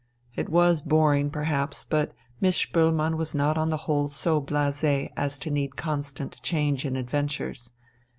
[0.35, 5.37] It was boring, perhaps, but Miss Spoelmann was not on the whole so blasé as
[5.37, 7.69] to need constant change and adventures.